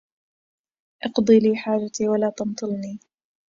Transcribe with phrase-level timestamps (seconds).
[1.05, 2.99] اقضِ لي حاجتي ولا تمطلني